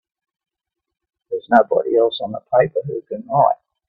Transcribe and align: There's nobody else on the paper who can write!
There's 1.29 1.45
nobody 1.51 1.95
else 1.95 2.19
on 2.23 2.31
the 2.31 2.39
paper 2.51 2.79
who 2.87 3.03
can 3.03 3.23
write! 3.27 3.57